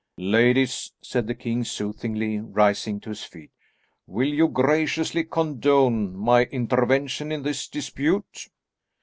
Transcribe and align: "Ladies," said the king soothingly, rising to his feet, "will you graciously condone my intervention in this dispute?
"Ladies," 0.17 0.91
said 1.03 1.27
the 1.27 1.35
king 1.35 1.63
soothingly, 1.63 2.39
rising 2.39 2.99
to 3.01 3.09
his 3.09 3.23
feet, 3.23 3.51
"will 4.07 4.27
you 4.29 4.47
graciously 4.47 5.23
condone 5.23 6.15
my 6.17 6.45
intervention 6.45 7.31
in 7.31 7.43
this 7.43 7.67
dispute? 7.67 8.47